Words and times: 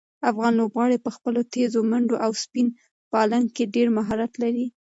افغان 0.29 0.53
لوبغاړي 0.59 0.97
په 1.05 1.09
خپلو 1.15 1.39
تېزو 1.53 1.79
منډو 1.91 2.15
او 2.25 2.31
سپین 2.43 2.67
بالنګ 3.11 3.47
کې 3.55 3.71
ډېر 3.75 3.87
مهارت 3.97 4.31
لري. 4.43 4.65